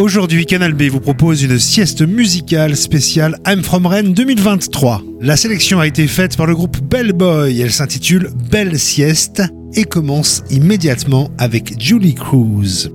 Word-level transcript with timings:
Aujourd'hui, 0.00 0.46
Canal 0.46 0.72
B 0.72 0.84
vous 0.84 0.98
propose 0.98 1.42
une 1.42 1.58
sieste 1.58 2.00
musicale 2.00 2.74
spéciale 2.74 3.36
I'm 3.46 3.62
From 3.62 3.84
Rennes 3.84 4.14
2023. 4.14 5.02
La 5.20 5.36
sélection 5.36 5.78
a 5.78 5.86
été 5.86 6.06
faite 6.06 6.38
par 6.38 6.46
le 6.46 6.54
groupe 6.54 6.80
Bellboy. 6.80 7.60
Elle 7.60 7.70
s'intitule 7.70 8.30
Belle 8.50 8.78
Sieste 8.78 9.42
et 9.74 9.84
commence 9.84 10.42
immédiatement 10.50 11.28
avec 11.36 11.78
Julie 11.78 12.14
Cruz. 12.14 12.88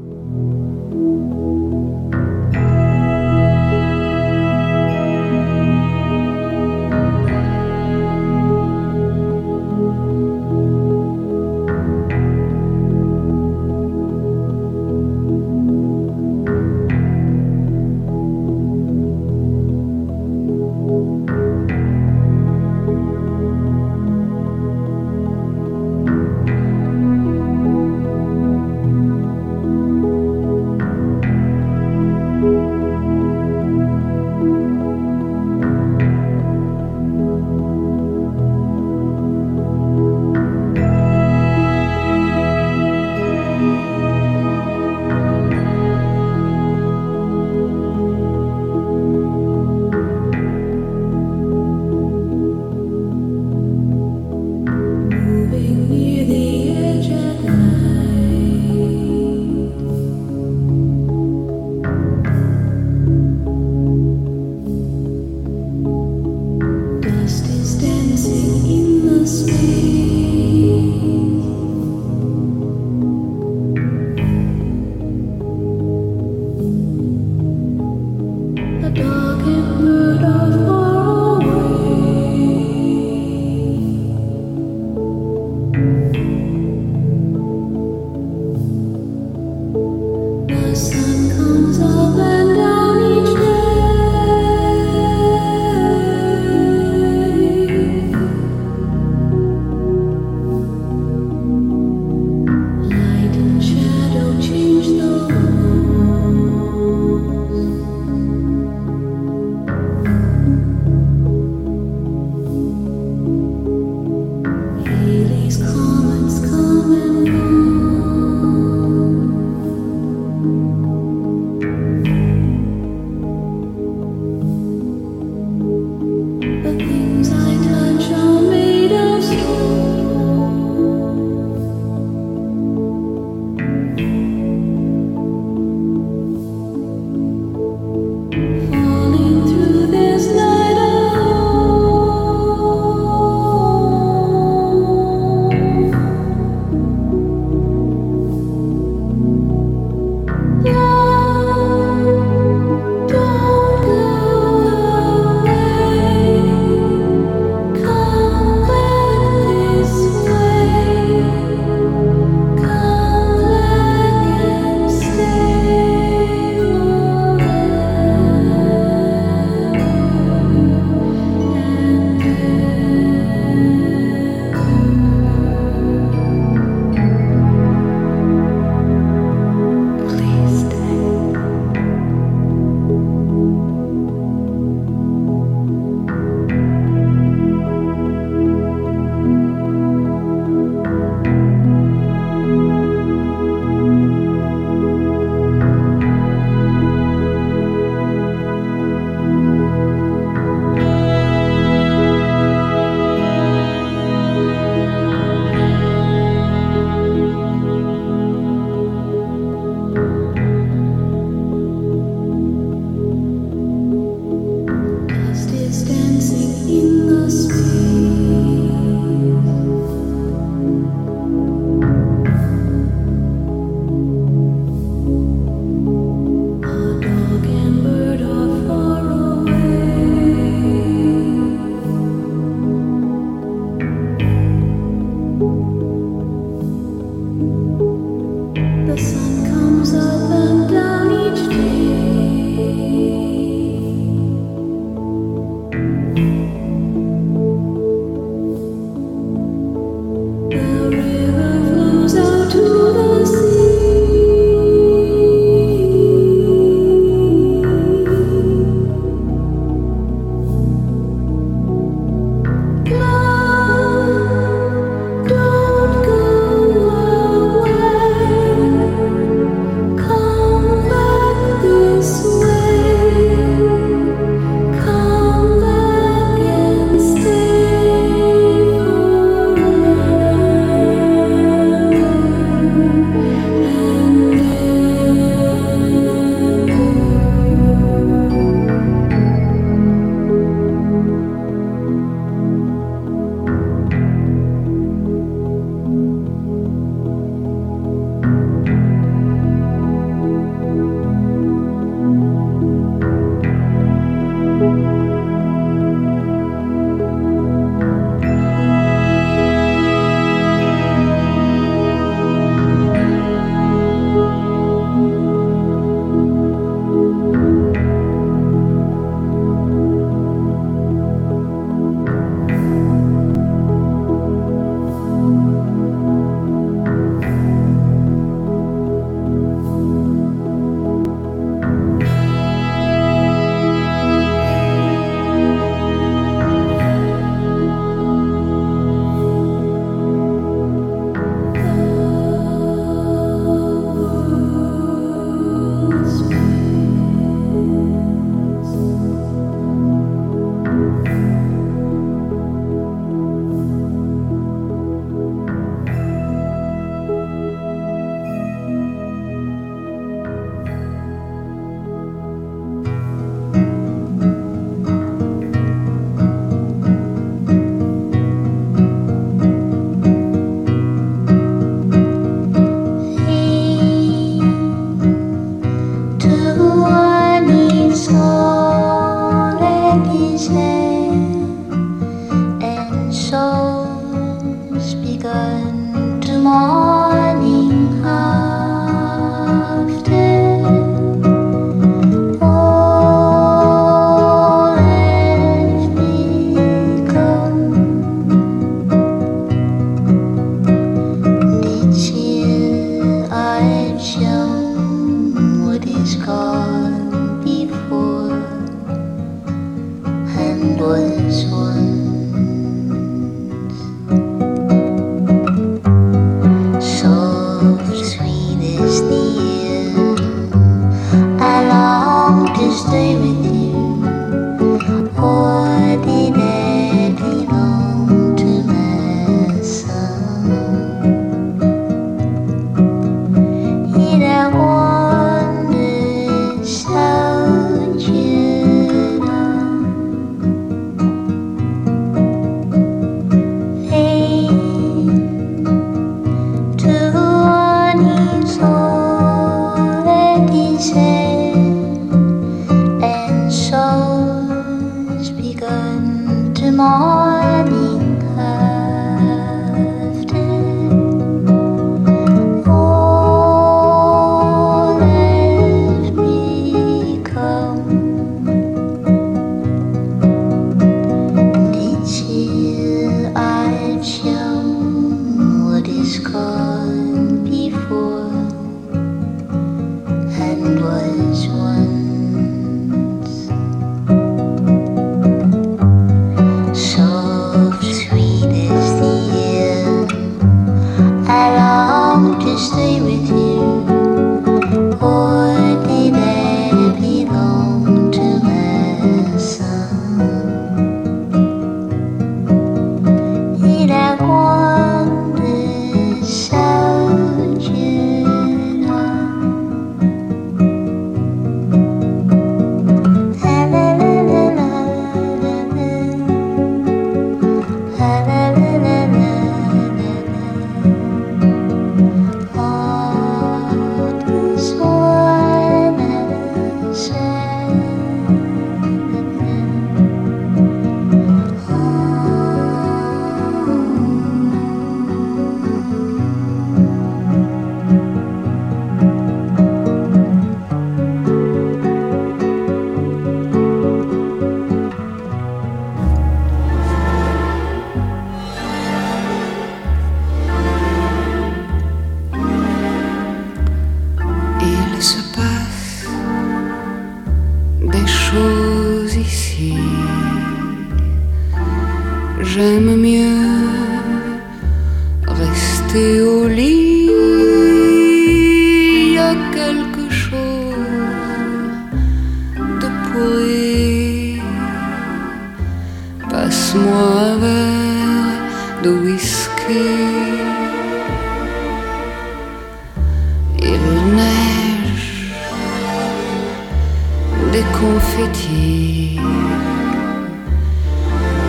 confetti 587.85 589.19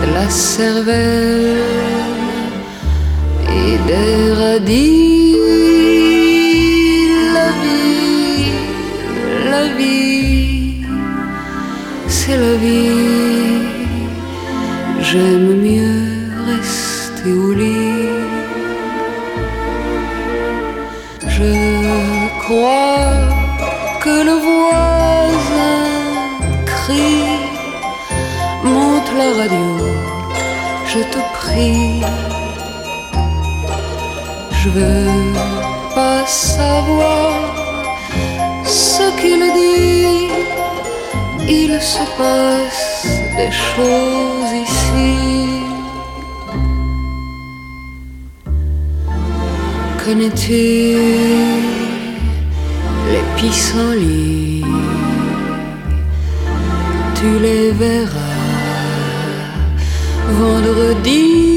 de 0.00 0.06
la 0.16 0.28
cervelle 0.28 1.62
et 3.58 3.72
des 3.88 4.32
radis. 4.40 5.36
La 7.36 7.48
vie, 7.62 8.52
la 9.52 9.64
vie, 9.78 10.80
c'est 12.16 12.38
la 12.44 12.54
vie. 12.64 13.66
J'aime 15.08 15.55
veux 34.76 35.32
pas 35.94 36.26
savoir 36.26 37.32
ce 38.64 39.04
qu'il 39.20 39.42
dit. 39.60 40.28
Il 41.48 41.72
se 41.80 42.04
passe 42.18 43.06
des 43.38 43.52
choses 43.70 44.52
ici. 44.66 45.14
Connais-tu 50.04 50.64
les 53.12 53.24
pissenlits 53.36 54.64
Tu 57.18 57.28
les 57.46 57.70
verras 57.72 58.36
vendredi. 60.40 61.55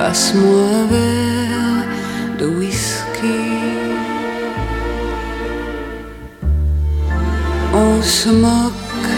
Passe-moi 0.00 0.60
un 0.80 0.86
verre 0.86 1.84
de 2.38 2.46
whisky. 2.46 3.42
On 7.74 8.00
se 8.00 8.30
moque 8.30 9.12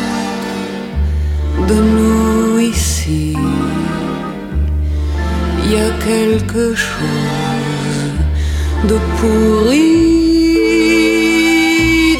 de 1.69 1.77
nous 1.97 2.59
ici. 2.59 3.37
Il 5.65 5.71
y 5.71 5.77
a 5.77 5.91
quelque 6.09 6.75
chose 6.75 8.19
de 8.89 8.99
pourri. 9.19 9.93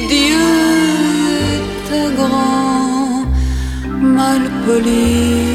Dieu 0.09 0.51
est 1.57 1.89
un 2.05 2.11
grand 2.15 3.27
malpoli 4.01 5.52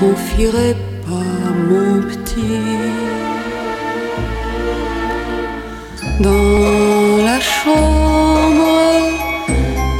confierai 0.00 0.74
pas 1.06 1.50
mon 1.70 2.02
petit 2.02 2.60
dans 6.20 7.24
la 7.28 7.38
chambre. 7.40 8.70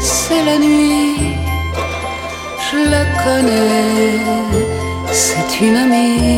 C'est 0.00 0.44
la 0.44 0.58
nuit 0.58 1.36
je 2.68 2.90
la 2.90 3.04
connais 3.22 4.56
c'est 5.12 5.64
une 5.64 5.76
amie. 5.76 6.35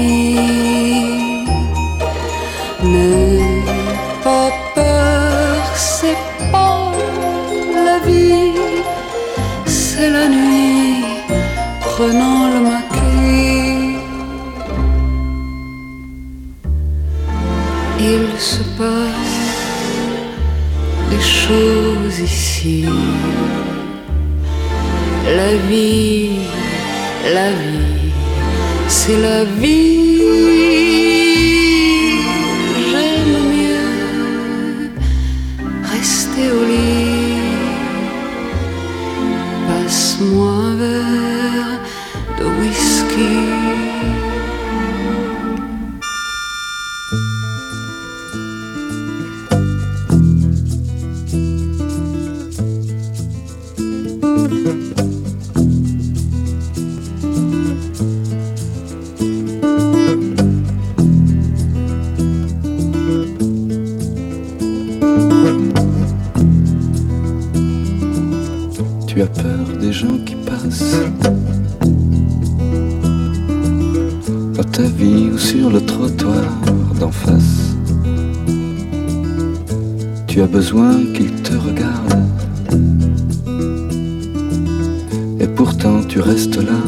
ou 75.27 75.39
sur 75.39 75.71
le 75.71 75.81
trottoir 75.81 76.45
d'en 77.01 77.11
face. 77.11 77.75
Tu 80.27 80.41
as 80.43 80.47
besoin 80.47 80.93
qu'il 81.15 81.33
te 81.43 81.55
regarde. 81.55 82.15
Et 85.41 85.49
pourtant 85.49 86.03
tu 86.07 86.21
restes 86.21 86.57
là, 86.57 86.81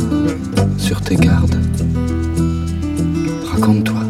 sur 0.78 1.00
tes 1.00 1.16
gardes. 1.16 1.56
Raconte-toi. 3.52 4.04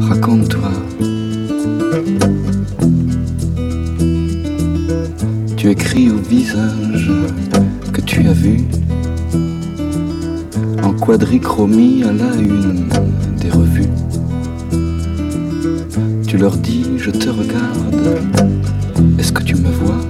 Raconte-toi. 0.00 0.70
Tu 5.56 5.70
écris 5.70 6.10
au 6.10 6.16
visage 6.16 7.01
quadrichromie 11.04 12.04
à 12.04 12.12
la 12.12 12.32
une 12.36 12.88
des 13.40 13.50
revues. 13.50 13.90
Tu 16.28 16.38
leur 16.38 16.56
dis 16.56 16.86
je 16.96 17.10
te 17.10 17.28
regarde, 17.28 18.20
est-ce 19.18 19.32
que 19.32 19.42
tu 19.42 19.56
me 19.56 19.68
vois? 19.68 20.01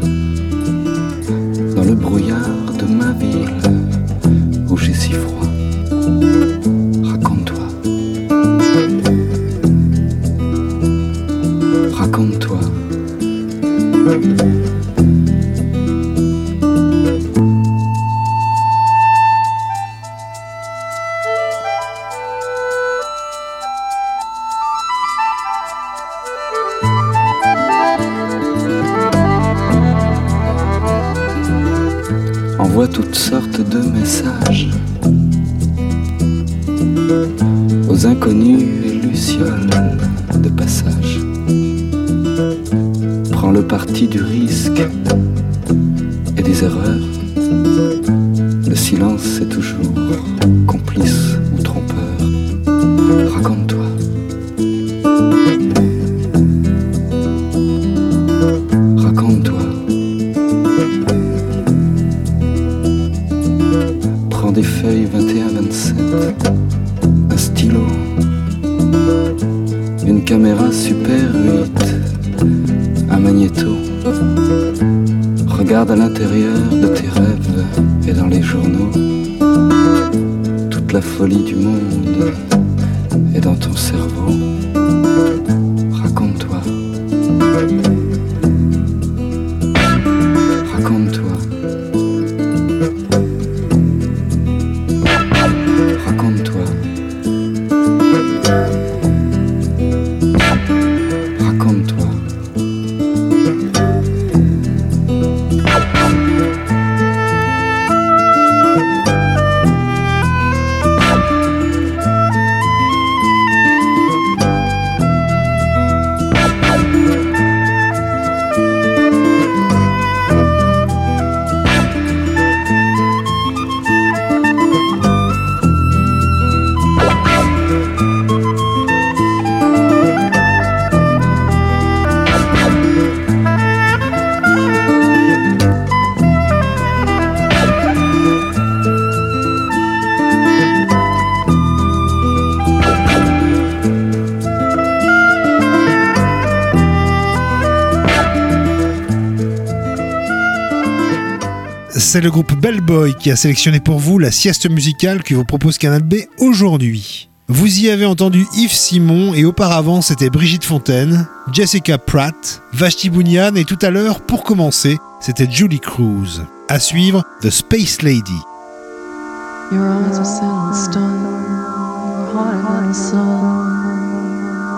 C'est 152.12 152.21
le 152.21 152.31
groupe 152.31 152.52
Bellboy 152.61 153.14
qui 153.14 153.31
a 153.31 153.37
sélectionné 153.37 153.81
pour 153.81 153.99
vous 153.99 154.19
la 154.19 154.31
sieste 154.31 154.69
musicale 154.69 155.23
que 155.23 155.35
vous 155.35 155.47
propose 155.47 155.78
Canal 155.78 156.02
B 156.02 156.16
aujourd'hui. 156.40 157.31
Vous 157.49 157.81
y 157.81 157.88
avez 157.88 158.04
entendu 158.04 158.45
Yves 158.54 158.75
Simon 158.75 159.33
et 159.33 159.47
auparavant 159.47 160.02
c'était 160.02 160.28
Brigitte 160.28 160.66
Fontaine, 160.66 161.26
Jessica 161.54 161.97
Pratt, 161.97 162.61
Vashti 162.75 163.09
Bunyan 163.09 163.54
et 163.54 163.64
tout 163.64 163.78
à 163.81 163.88
l'heure, 163.88 164.21
pour 164.21 164.45
commencer, 164.45 164.99
c'était 165.21 165.50
Julie 165.50 165.81
Cruz. 165.81 166.42
À 166.69 166.81
suivre, 166.81 167.25
The 167.40 167.49
Space 167.49 168.02
Lady. 168.02 168.42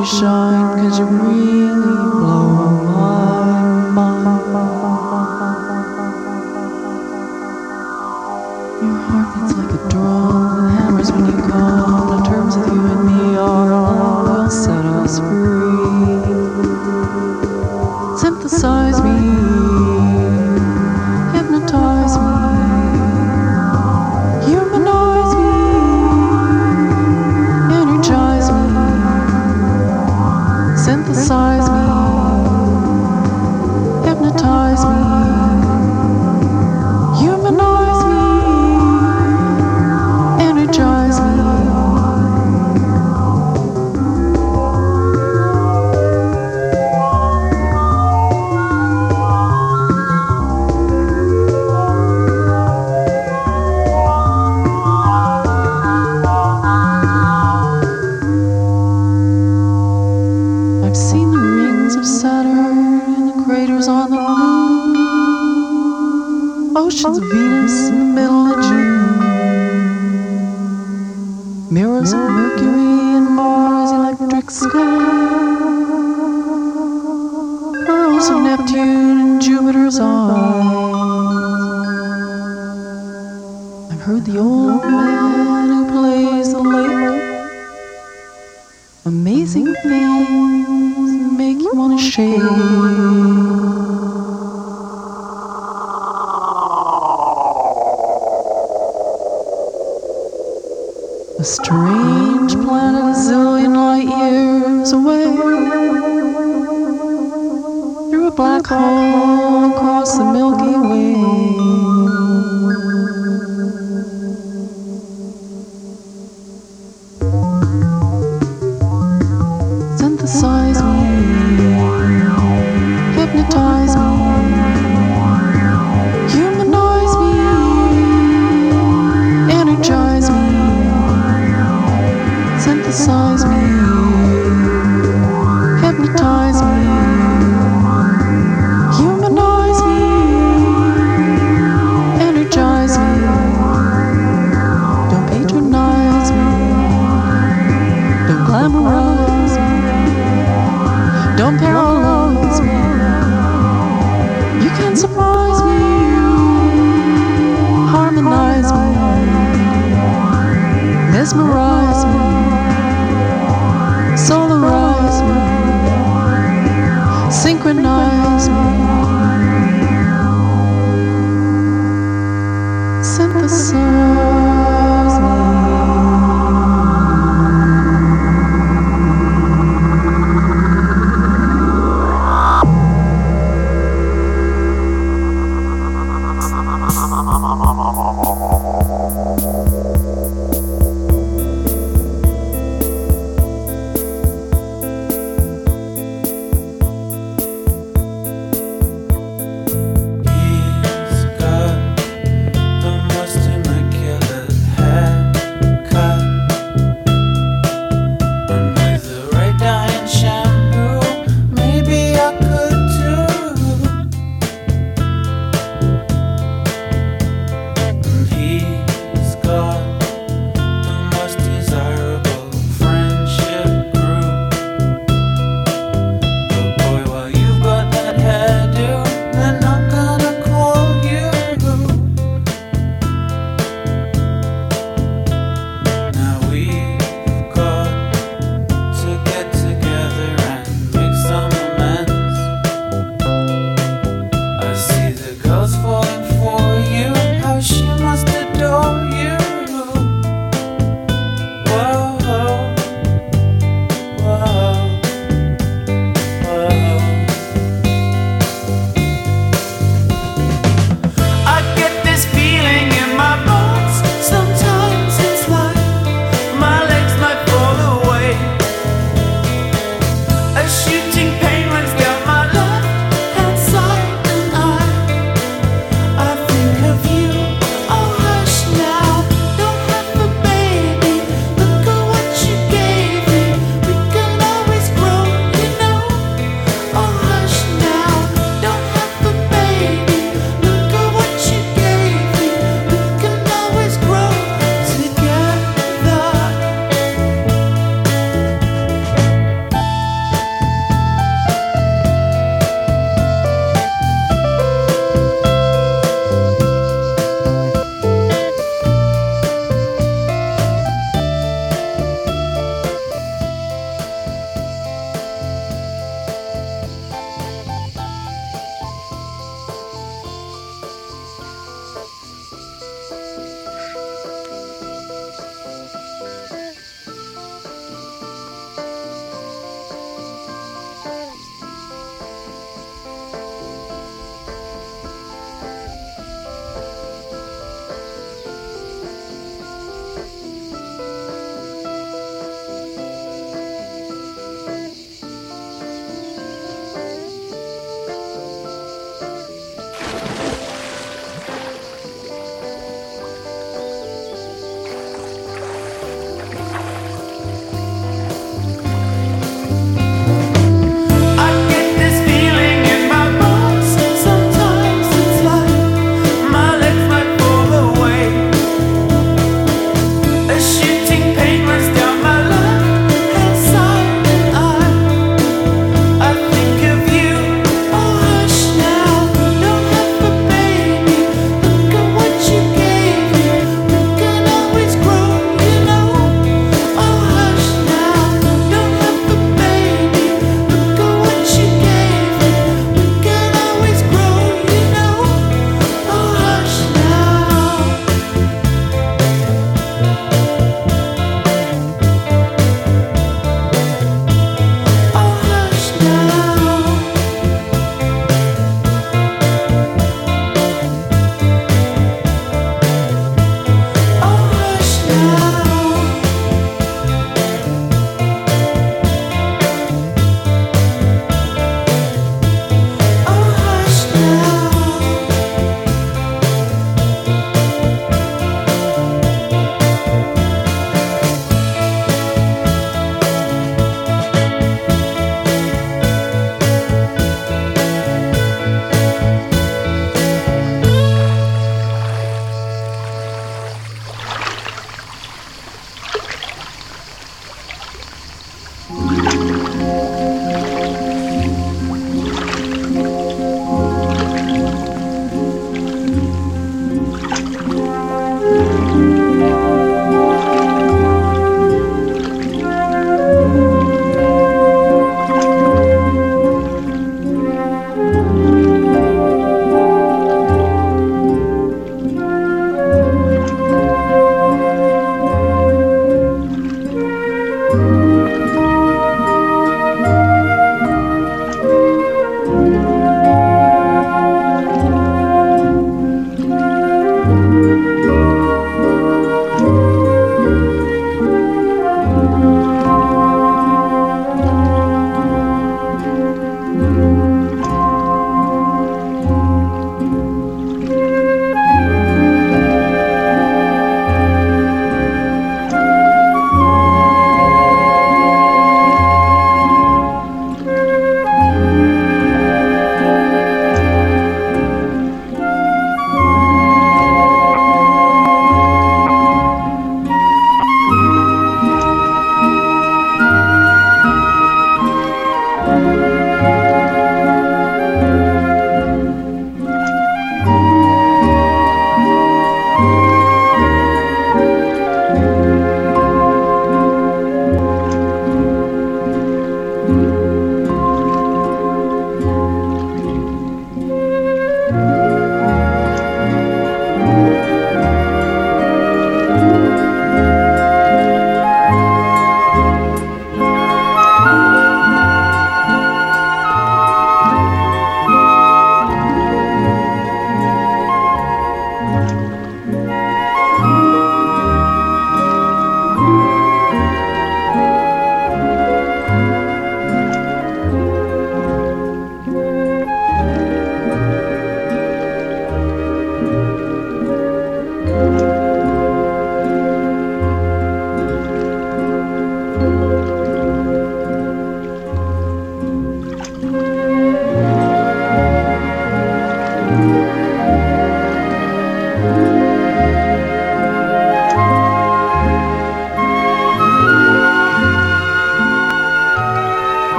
you 0.00 0.06
shine, 0.06 0.78
cause 0.78 0.98
you 0.98 1.06
breathe. 1.06 1.49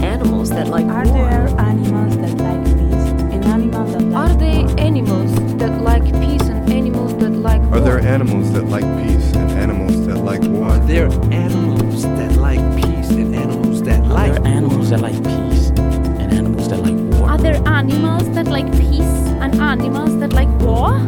animals 0.00 0.50
that 0.50 0.68
like 0.68 0.86
Are 0.86 1.04
war? 1.04 1.28
there 1.30 1.48
animals 1.60 2.16
that 2.18 2.34
like 2.38 2.64
peace 2.64 3.10
and 3.32 3.44
animals 3.44 3.92
that 3.92 4.02
like 4.02 4.22
Are 4.22 4.34
there 4.36 4.78
animals 4.80 5.32
that 5.58 5.72
like 5.82 6.04
peace 6.20 6.48
and 6.48 6.72
animals 6.72 7.16
that 7.18 7.30
like 7.32 7.60
war? 7.62 7.74
Are 7.76 7.80
there 7.80 8.00
animals 8.00 8.52
that 8.52 8.64
like 8.66 8.84
peace 9.02 9.34
and 9.34 9.50
animals 9.52 10.06
that 10.06 10.18
like 10.18 10.42
war? 10.42 10.68
Are 10.68 10.78
there 10.86 11.06
animals 11.32 12.02
that 12.02 12.36
like 12.36 12.60
peace 12.76 13.10
and 13.10 13.34
animals 13.34 13.82
that 13.82 14.02
like 14.04 14.30
Are 14.30 14.34
there 14.38 14.46
animals 14.46 14.90
that 14.90 15.00
like 15.00 15.16
peace 15.24 15.68
and 15.70 16.32
animals 16.32 16.68
that 16.68 16.78
like 16.80 16.96
war? 17.18 17.30
Are 17.30 17.38
there 17.38 17.60
animals 17.68 18.30
that 18.34 18.46
like 18.46 18.70
peace 18.72 19.02
and 19.42 19.54
animals 19.60 20.18
that 20.20 20.32
like 20.32 20.48
war? 20.60 20.98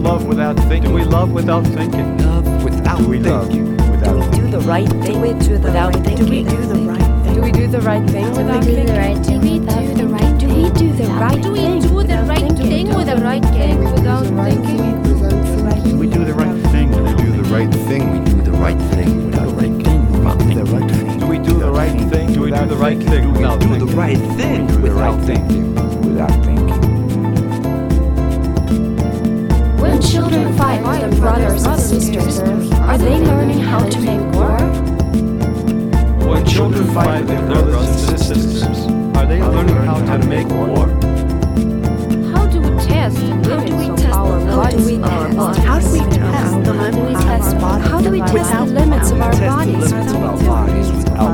love 0.00 0.26
without 0.26 0.56
thinking. 0.68 0.92
We 0.92 1.04
love 1.04 1.30
without 1.30 1.64
thinking. 1.66 2.18
Love 2.18 2.64
without 2.64 3.00
we 3.02 3.20
thinking. 3.20 3.76
Love 3.76 3.90
without 3.90 4.14
do 4.14 4.20
we 4.20 4.38
do 4.38 4.50
the 4.50 4.60
right 4.60 4.88
thing? 4.88 5.12
Do 5.12 5.20
we 5.20 5.32
do 5.34 5.58
the 5.58 5.70
right 5.70 5.94
thing? 5.94 6.16
Do 6.16 6.24
we 6.24 6.42
do 6.42 6.56
the 6.56 6.80
right 6.80 7.10
thing? 7.20 7.34
Do 7.34 7.40
we 7.42 7.52
do 7.52 7.66
the 7.66 7.80
right 7.80 8.10
thing 8.10 8.30
without 8.30 8.64
thinking? 8.64 10.38
Do 10.38 10.54
we 10.54 10.70
do 10.70 10.92
the 10.92 11.06
right 11.06 11.42
thing? 11.42 11.50
Do 11.50 11.52
we 11.52 11.70
do 11.70 12.04
the 12.04 12.22
right 12.24 12.44
thing? 12.44 12.60
Do 12.60 12.64
we 12.64 12.84
do 12.84 13.04
the 13.04 13.16
right 13.16 13.44
thing 13.44 13.78
without 13.78 14.24
thinking? 14.24 15.98
We 15.98 16.06
do 16.06 16.24
the 16.24 16.34
right 16.34 16.56
thing. 16.70 16.90
We 16.90 17.14
do 17.14 17.32
the 17.32 17.42
right 17.44 17.70
thing. 17.88 18.10
We 18.10 18.24
do 18.24 18.42
the 18.42 18.52
right 18.52 18.80
thing 18.94 19.26
without 19.26 19.58
thinking. 19.60 21.18
Do 21.18 21.26
we 21.26 21.38
do 21.38 21.58
the 21.58 21.70
right 21.70 22.10
thing? 22.10 22.32
Do 22.32 22.40
we 22.40 22.50
do 22.50 22.66
the 22.66 22.76
right 22.76 22.98
thing? 22.98 23.22
Do 23.22 23.32
we 23.32 23.68
do 23.68 23.78
the 23.78 23.92
right 23.94 24.18
thing 24.38 24.66
without 24.80 25.20
thinking? 25.22 25.74
Without 26.02 26.44
thinking. 26.44 26.89
When 30.00 30.08
children 30.08 30.56
fight 30.56 30.82
with 30.82 31.10
their 31.10 31.20
brothers 31.20 31.64
and 31.64 31.78
sisters, 31.78 32.40
are 32.40 32.96
they 32.96 33.18
learning 33.20 33.58
how 33.58 33.86
to 33.86 34.00
make 34.00 34.34
war? 34.34 34.56
When 36.26 36.46
children 36.46 36.86
fight 36.94 37.20
with 37.20 37.28
their 37.28 37.46
brothers 37.46 38.08
and 38.08 38.18
sisters, 38.18 38.86
are 39.14 39.26
they 39.26 39.42
learning 39.42 39.76
how 39.84 40.16
to 40.16 40.26
make 40.26 40.48
war? 40.48 40.88
How 42.32 42.46
do 42.46 42.60
we 42.62 42.70
test 42.86 43.18
limits 43.20 44.02
of 44.04 44.10
our 44.10 44.40
bodies? 44.46 44.96
How 45.66 45.78
do 45.80 45.90
we 45.92 45.98
test 46.00 46.64
the 46.64 46.72
limits 46.72 47.20
of 47.52 47.62
our 47.62 47.80
bodies? 47.80 47.90
How 47.90 48.00
do 48.00 48.10
we 48.10 48.20
test 48.20 48.52
the 48.54 48.64
limits 48.64 49.10
of 49.10 49.20
our 49.20 49.36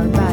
bodies? 0.08 0.25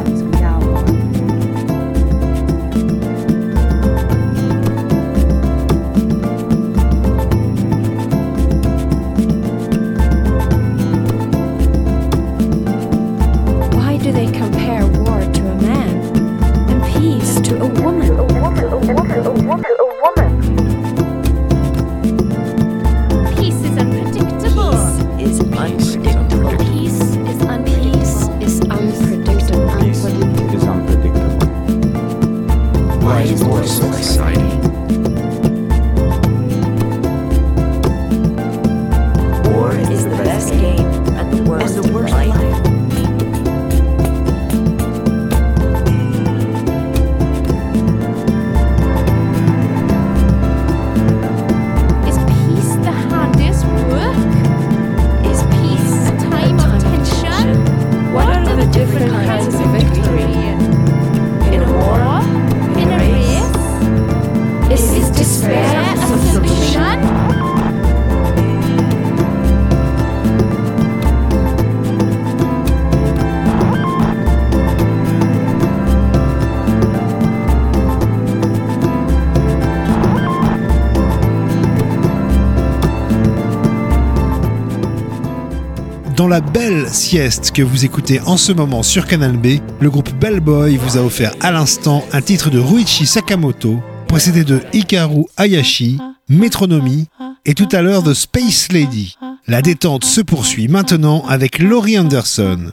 Dans 86.24 86.28
la 86.28 86.40
belle 86.40 86.88
sieste 86.88 87.50
que 87.50 87.60
vous 87.60 87.84
écoutez 87.84 88.18
en 88.24 88.38
ce 88.38 88.50
moment 88.50 88.82
sur 88.82 89.06
Canal 89.06 89.36
B, 89.36 89.58
le 89.78 89.90
groupe 89.90 90.10
Bellboy 90.18 90.78
vous 90.78 90.96
a 90.96 91.02
offert 91.02 91.34
à 91.42 91.52
l'instant 91.52 92.02
un 92.14 92.22
titre 92.22 92.48
de 92.48 92.58
Ruichi 92.58 93.04
Sakamoto, 93.04 93.78
précédé 94.08 94.42
de 94.42 94.62
Hikaru 94.72 95.26
Hayashi, 95.36 95.98
Métronomie 96.30 97.08
et 97.44 97.52
tout 97.52 97.68
à 97.72 97.82
l'heure 97.82 98.02
de 98.02 98.14
Space 98.14 98.72
Lady. 98.72 99.18
La 99.46 99.60
détente 99.60 100.06
se 100.06 100.22
poursuit 100.22 100.66
maintenant 100.66 101.26
avec 101.28 101.58
Laurie 101.58 101.98
Anderson. 101.98 102.72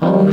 Oh, 0.00 0.28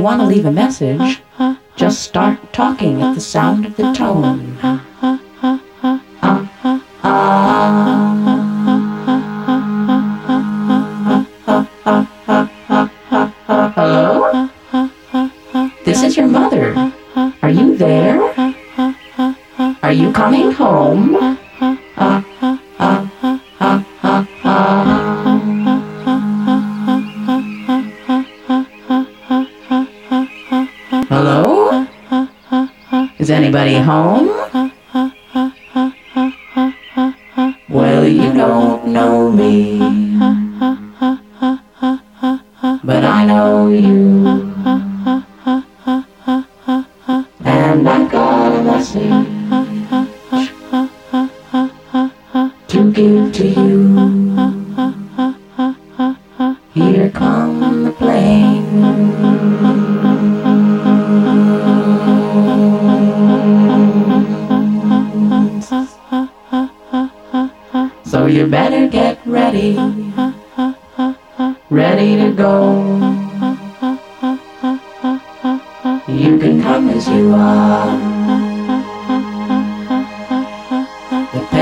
you 0.00 0.04
want 0.04 0.22
to 0.22 0.26
leave 0.26 0.46
a 0.46 0.50
message, 0.50 1.20
just 1.76 2.02
start 2.02 2.54
talking 2.54 3.02
at 3.02 3.14
the 3.14 3.20
sound 3.20 3.66
of 3.66 3.76
the 3.76 3.92
tone. 3.92 4.49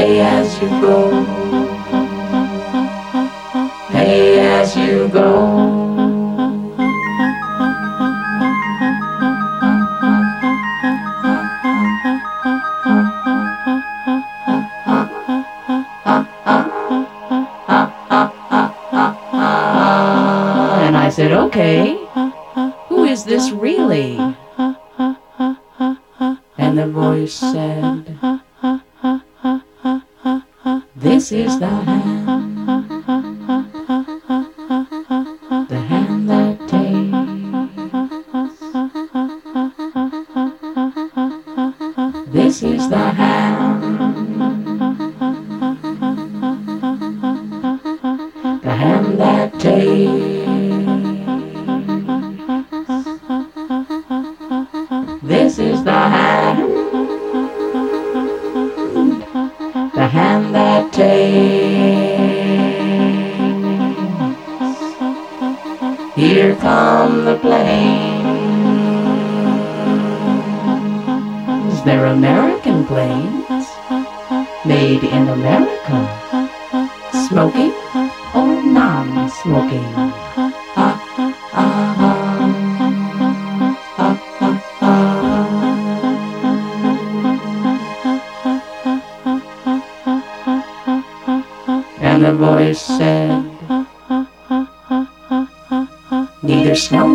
Pay 0.09 0.21
as 0.21 0.59
you 0.63 0.69
go, 0.81 1.11
pay 3.91 4.41
as 4.41 4.75
you 4.75 5.07
go. 5.09 5.68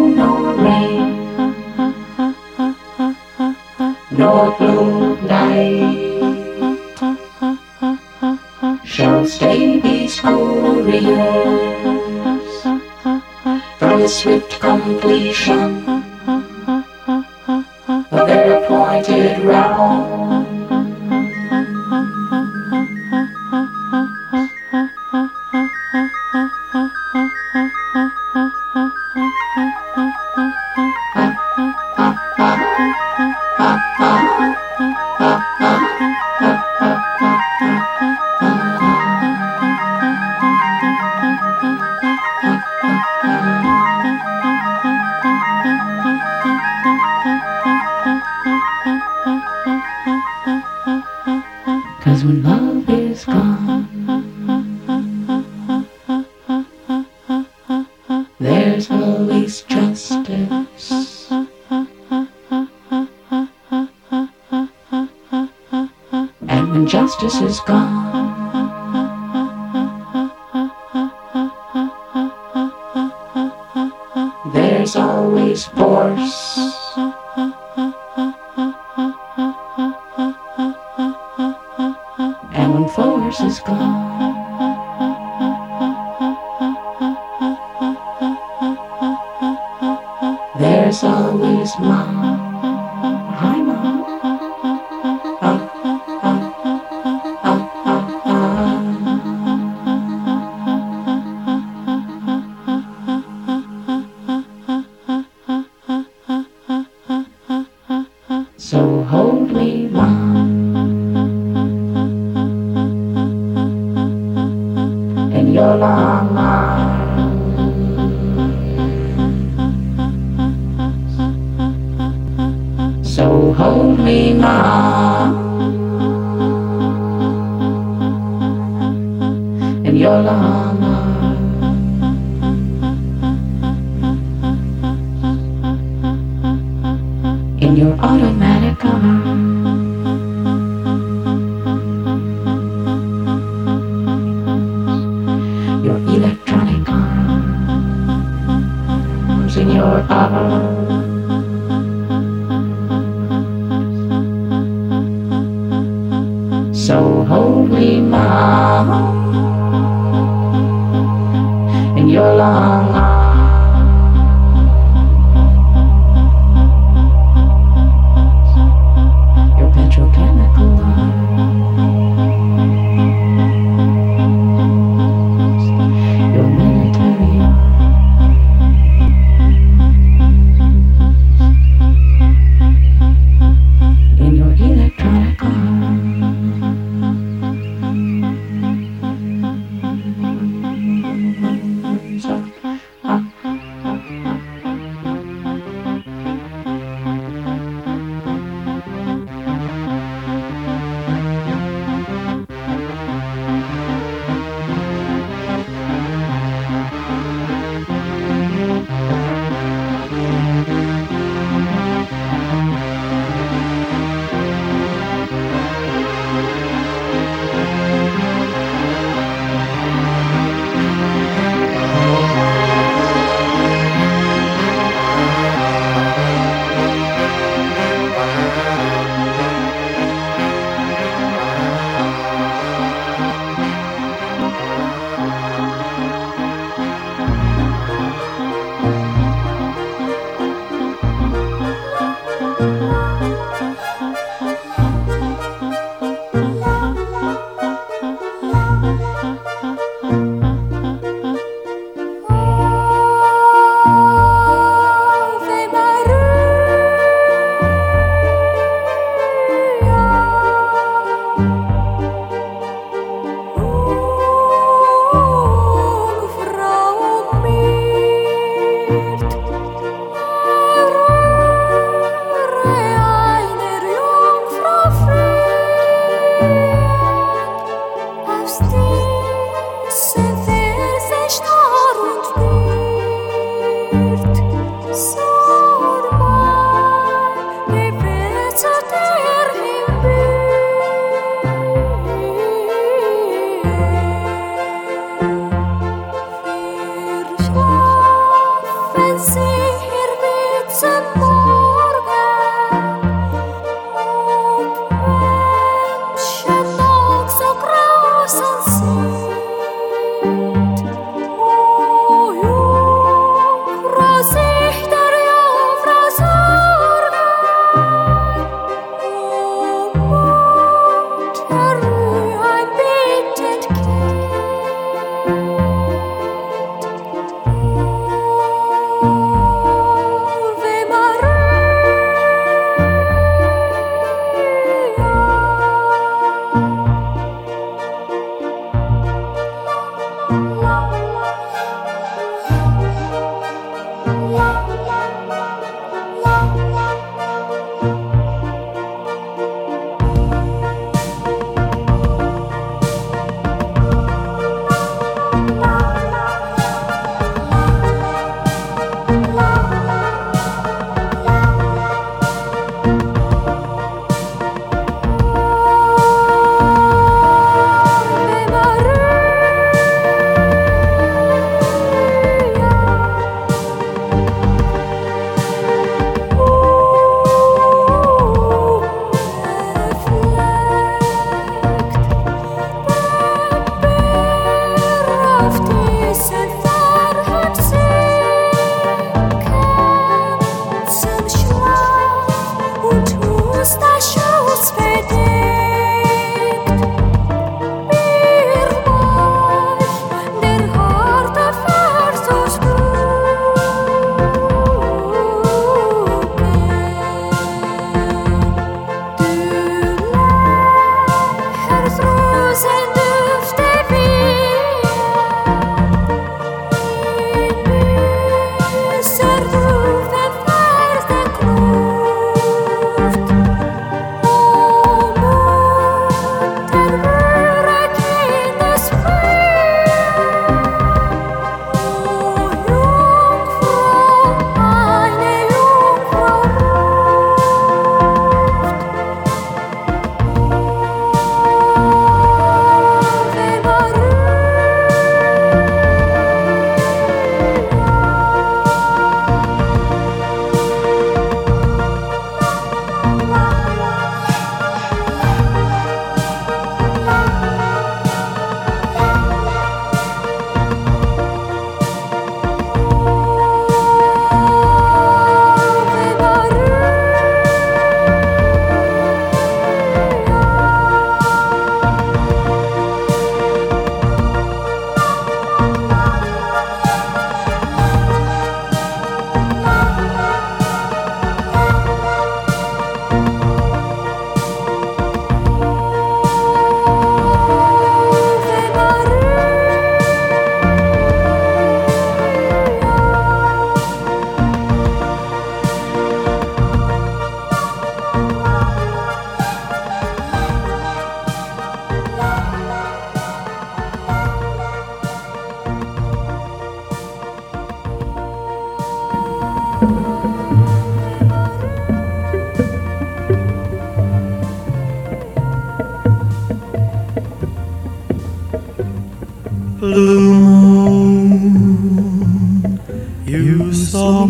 Snow 0.04 0.54
rain, 0.58 1.56
nor 4.12 4.51
blue 4.58 5.16
night 5.22 6.43
shall 8.84 9.26
stay 9.26 9.80
these 9.80 10.20
couriers 10.20 11.08
from 13.80 14.01
the 14.01 14.08
swift 14.10 14.60
completion 14.60 15.82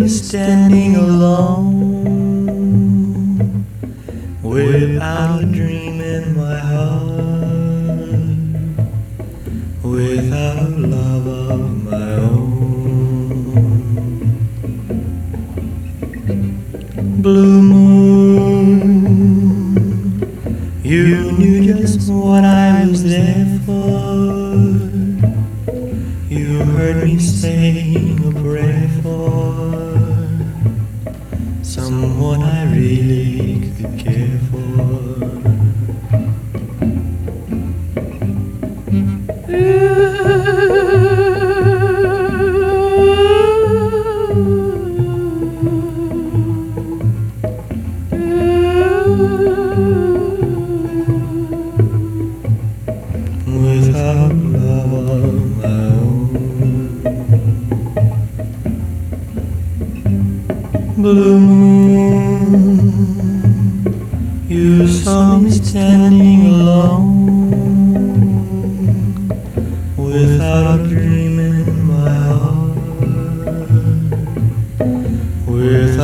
Standing 0.07 0.95
alone. 0.97 1.72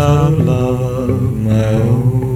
Love 0.09 1.35
my 1.35 1.73
own. 1.73 2.28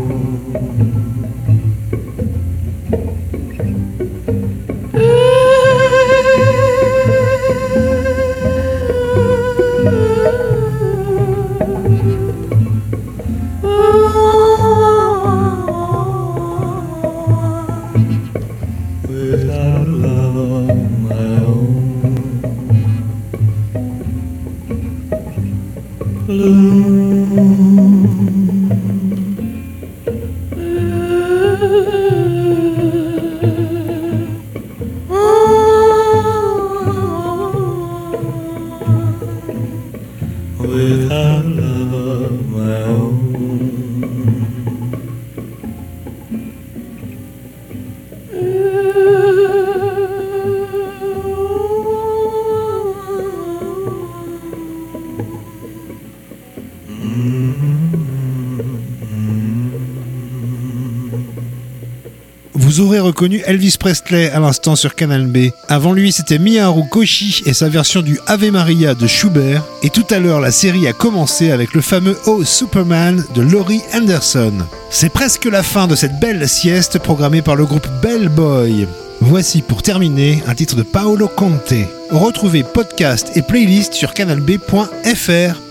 Reconnu 63.14 63.44
Elvis 63.46 63.78
Presley 63.80 64.32
à 64.32 64.40
l'instant 64.40 64.76
sur 64.76 64.96
Canal 64.96 65.28
B. 65.28 65.50
Avant 65.68 65.94
lui, 65.94 66.12
c'était 66.12 66.40
Miharu 66.40 66.82
Koshi 66.90 67.44
et 67.46 67.54
sa 67.54 67.70
version 67.70 68.02
du 68.02 68.20
Ave 68.26 68.50
Maria 68.50 68.96
de 68.96 69.06
Schubert. 69.06 69.64
Et 69.84 69.92
tout 69.92 70.06
à 70.10 70.18
l'heure, 70.18 70.40
la 70.40 70.52
série 70.52 70.88
a 70.88 70.94
commencé 70.94 71.52
avec 71.52 71.76
le 71.76 71.82
fameux 71.82 72.18
Oh 72.26 72.44
Superman 72.44 73.24
de 73.36 73.42
Laurie 73.44 73.84
Anderson. 73.94 74.54
C'est 74.90 75.14
presque 75.14 75.46
la 75.46 75.62
fin 75.62 75.86
de 75.86 75.96
cette 75.96 76.20
belle 76.20 76.50
sieste 76.50 76.98
programmée 76.98 77.44
par 77.44 77.56
le 77.56 77.66
groupe 77.66 77.88
Bell 78.02 78.30
Boy. 78.30 78.88
Voici 79.22 79.62
pour 79.62 79.84
terminer 79.84 80.42
un 80.48 80.56
titre 80.56 80.76
de 80.76 80.84
Paolo 80.84 81.28
Conte. 81.28 81.74
Retrouvez 82.10 82.64
podcast 82.64 83.32
et 83.36 83.44
playlist 83.44 83.94
sur 83.94 84.16
canalb.fr. 84.16 85.63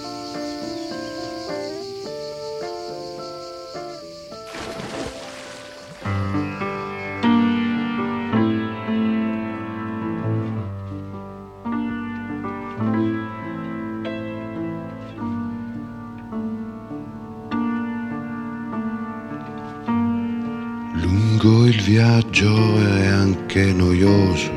Lungo 21.43 21.67
il 21.67 21.81
viaggio 21.81 22.79
è 22.79 23.07
anche 23.07 23.73
noioso, 23.73 24.53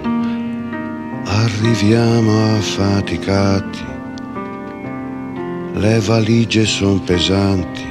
arriviamo 1.26 2.58
affaticati, 2.58 3.84
le 5.74 6.00
valigie 6.02 6.66
sono 6.66 7.00
pesanti 7.00 7.84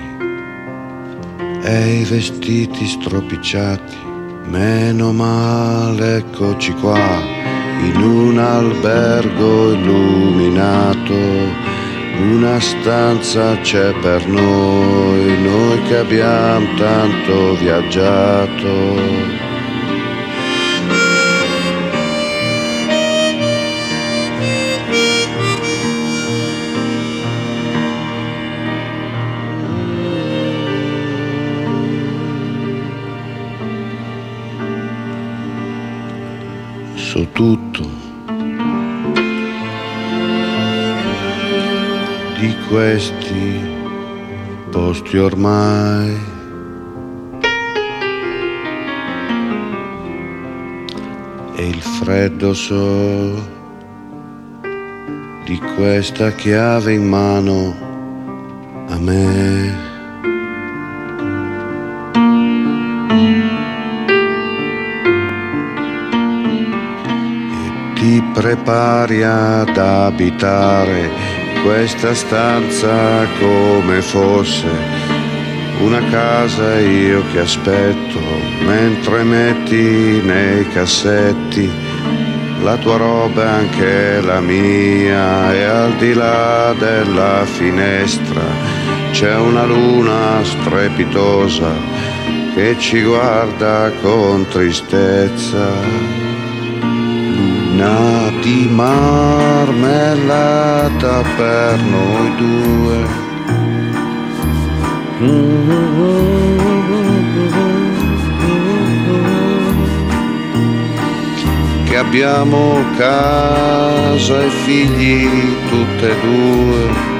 e 1.64 2.00
i 2.02 2.04
vestiti 2.04 2.86
stropicciati, 2.86 3.96
meno 4.44 5.12
male 5.12 6.18
eccoci 6.18 6.72
qua, 6.74 7.18
in 7.80 8.00
un 8.00 8.38
albergo 8.38 9.72
illuminato. 9.72 11.73
Una 12.16 12.60
stanza 12.60 13.56
c'è 13.58 13.92
per 14.00 14.26
noi, 14.28 15.42
noi 15.42 15.82
che 15.82 15.98
abbiamo 15.98 16.74
tanto 16.76 17.54
viaggiato. 17.56 19.32
So 36.94 37.28
tutto 37.32 38.03
di 42.44 42.54
questi 42.68 43.58
posti 44.70 45.16
ormai. 45.16 46.14
E 51.56 51.68
il 51.68 51.80
freddo 51.80 52.52
so 52.52 53.32
di 55.44 55.58
questa 55.76 56.32
chiave 56.32 56.92
in 56.92 57.08
mano 57.08 57.74
a 58.88 58.98
me. 58.98 59.92
ti 67.94 68.22
prepari 68.34 69.22
ad 69.22 69.78
abitare 69.78 71.43
questa 71.64 72.12
stanza 72.12 73.26
come 73.38 74.02
fosse 74.02 74.68
una 75.80 76.04
casa 76.10 76.78
io 76.78 77.22
che 77.32 77.40
aspetto 77.40 78.20
mentre 78.66 79.22
metti 79.22 80.20
nei 80.22 80.68
cassetti 80.68 81.70
la 82.62 82.76
tua 82.76 82.98
roba 82.98 83.50
anche 83.50 84.20
la 84.20 84.40
mia 84.40 85.54
e 85.54 85.64
al 85.64 85.96
di 85.96 86.12
là 86.12 86.74
della 86.78 87.46
finestra 87.46 88.42
c'è 89.12 89.34
una 89.34 89.64
luna 89.64 90.44
strepitosa 90.44 91.72
che 92.54 92.76
ci 92.78 93.02
guarda 93.02 93.90
con 94.02 94.46
tristezza 94.48 96.23
una 97.74 98.30
di 98.40 98.68
marmellata 98.70 99.72
per 101.36 101.82
noi 101.82 102.34
due. 102.36 103.22
Che 111.84 111.96
abbiamo 111.96 112.84
casa 112.96 114.42
e 114.42 114.48
figli 114.48 115.28
tutte 115.68 116.10
e 116.10 116.16
due. 116.22 117.12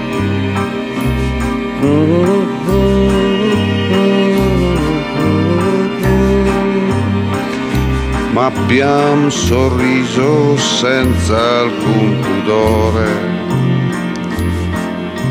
Ma 8.35 8.47
abbiamo 8.47 9.31
sorriso 9.31 10.57
senza 10.57 11.61
alcun 11.61 12.19
pudore. 12.21 13.09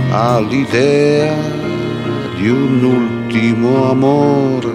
All'idea 0.10 1.36
di 2.36 2.48
un 2.48 2.82
ultimo 2.82 3.90
amore 3.90 4.73